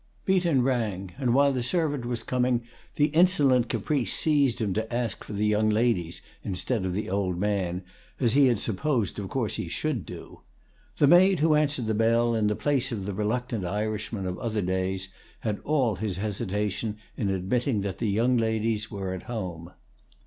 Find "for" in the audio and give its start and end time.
5.23-5.33